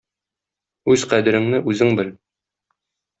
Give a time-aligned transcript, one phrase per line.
[0.93, 2.09] Үз кадереңне үзең бел!